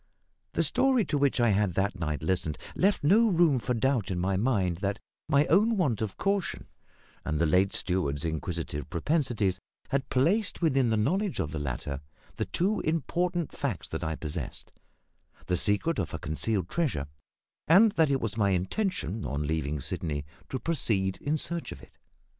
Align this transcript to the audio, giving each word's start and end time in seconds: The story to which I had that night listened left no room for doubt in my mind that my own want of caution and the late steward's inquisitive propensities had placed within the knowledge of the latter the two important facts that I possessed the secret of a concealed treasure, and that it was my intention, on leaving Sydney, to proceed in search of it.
The 0.53 0.63
story 0.63 1.05
to 1.05 1.17
which 1.19 1.39
I 1.39 1.49
had 1.49 1.75
that 1.75 1.95
night 1.99 2.23
listened 2.23 2.57
left 2.75 3.03
no 3.03 3.27
room 3.29 3.59
for 3.59 3.75
doubt 3.75 4.09
in 4.09 4.17
my 4.17 4.35
mind 4.35 4.77
that 4.77 4.97
my 5.29 5.45
own 5.45 5.77
want 5.77 6.01
of 6.01 6.17
caution 6.17 6.65
and 7.23 7.37
the 7.37 7.45
late 7.45 7.71
steward's 7.71 8.25
inquisitive 8.25 8.89
propensities 8.89 9.59
had 9.89 10.09
placed 10.09 10.59
within 10.59 10.89
the 10.89 10.97
knowledge 10.97 11.39
of 11.39 11.51
the 11.51 11.59
latter 11.59 12.01
the 12.37 12.45
two 12.45 12.79
important 12.79 13.51
facts 13.51 13.87
that 13.89 14.03
I 14.03 14.15
possessed 14.15 14.73
the 15.45 15.55
secret 15.55 15.99
of 15.99 16.15
a 16.15 16.17
concealed 16.17 16.67
treasure, 16.67 17.05
and 17.67 17.91
that 17.91 18.09
it 18.09 18.19
was 18.21 18.35
my 18.37 18.49
intention, 18.49 19.23
on 19.23 19.45
leaving 19.45 19.79
Sydney, 19.79 20.25
to 20.49 20.57
proceed 20.57 21.17
in 21.21 21.37
search 21.37 21.71
of 21.71 21.79
it. 21.83 21.95